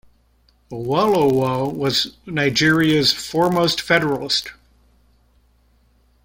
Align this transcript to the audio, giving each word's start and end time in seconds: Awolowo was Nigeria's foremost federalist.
Awolowo 0.71 1.71
was 1.71 2.17
Nigeria's 2.25 3.13
foremost 3.13 3.79
federalist. 3.81 4.51